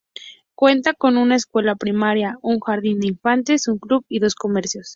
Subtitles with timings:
[0.55, 4.89] Cuenta con una escuela primaria, un jardín de infantes, un club y dos comercios.